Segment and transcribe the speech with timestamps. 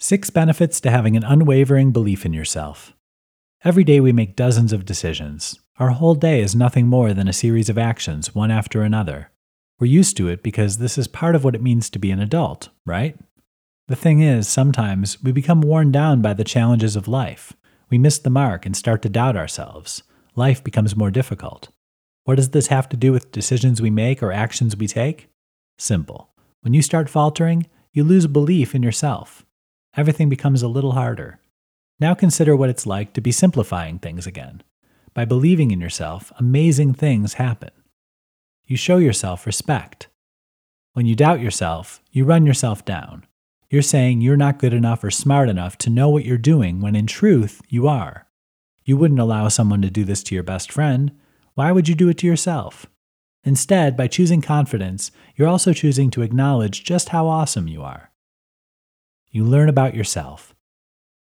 [0.00, 2.94] Six benefits to having an unwavering belief in yourself.
[3.64, 5.58] Every day we make dozens of decisions.
[5.80, 9.32] Our whole day is nothing more than a series of actions, one after another.
[9.80, 12.20] We're used to it because this is part of what it means to be an
[12.20, 13.18] adult, right?
[13.88, 17.54] The thing is, sometimes we become worn down by the challenges of life.
[17.90, 20.04] We miss the mark and start to doubt ourselves.
[20.36, 21.70] Life becomes more difficult.
[22.22, 25.28] What does this have to do with decisions we make or actions we take?
[25.76, 26.30] Simple.
[26.60, 29.44] When you start faltering, you lose belief in yourself
[29.98, 31.40] everything becomes a little harder.
[31.98, 34.62] Now consider what it's like to be simplifying things again.
[35.12, 37.70] By believing in yourself, amazing things happen.
[38.64, 40.06] You show yourself respect.
[40.92, 43.26] When you doubt yourself, you run yourself down.
[43.70, 46.94] You're saying you're not good enough or smart enough to know what you're doing when
[46.94, 48.28] in truth you are.
[48.84, 51.10] You wouldn't allow someone to do this to your best friend.
[51.54, 52.86] Why would you do it to yourself?
[53.42, 58.12] Instead, by choosing confidence, you're also choosing to acknowledge just how awesome you are.
[59.30, 60.54] You learn about yourself.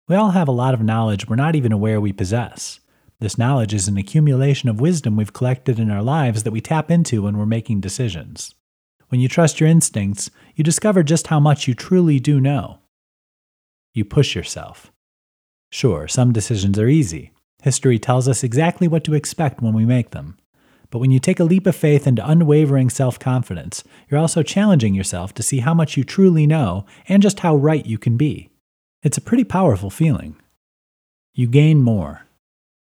[0.09, 2.81] We all have a lot of knowledge we're not even aware we possess.
[3.21, 6.91] This knowledge is an accumulation of wisdom we've collected in our lives that we tap
[6.91, 8.57] into when we're making decisions.
[9.09, 12.81] When you trust your instincts, you discover just how much you truly do know.
[13.95, 14.91] You push yourself.
[15.71, 17.33] Sure, some decisions are easy.
[17.63, 20.37] History tells us exactly what to expect when we make them.
[20.93, 24.95] But when you take a leap of faith into unwavering self confidence, you're also challenging
[24.95, 28.51] yourself to see how much you truly know and just how right you can be.
[29.03, 30.37] It's a pretty powerful feeling.
[31.33, 32.27] You gain more.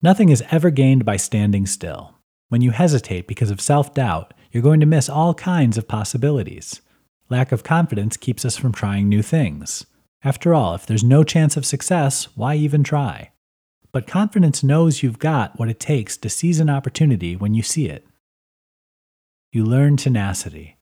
[0.01, 2.15] Nothing is ever gained by standing still.
[2.49, 6.81] When you hesitate because of self doubt, you're going to miss all kinds of possibilities.
[7.29, 9.85] Lack of confidence keeps us from trying new things.
[10.23, 13.29] After all, if there's no chance of success, why even try?
[13.91, 17.87] But confidence knows you've got what it takes to seize an opportunity when you see
[17.87, 18.05] it.
[19.51, 20.77] You learn tenacity.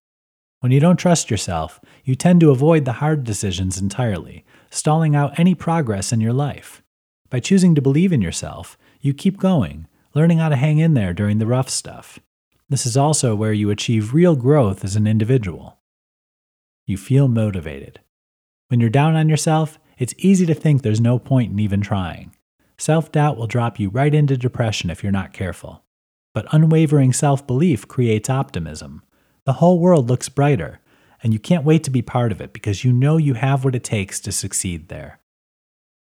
[0.59, 5.39] When you don't trust yourself, you tend to avoid the hard decisions entirely, stalling out
[5.39, 6.83] any progress in your life.
[7.30, 11.13] By choosing to believe in yourself, you keep going, learning how to hang in there
[11.13, 12.19] during the rough stuff.
[12.67, 15.80] This is also where you achieve real growth as an individual.
[16.86, 18.02] You feel motivated.
[18.67, 22.36] When you're down on yourself, it's easy to think there's no point in even trying.
[22.80, 25.84] Self doubt will drop you right into depression if you're not careful.
[26.34, 29.04] But unwavering self belief creates optimism.
[29.44, 30.80] The whole world looks brighter,
[31.22, 33.76] and you can't wait to be part of it because you know you have what
[33.76, 35.20] it takes to succeed there.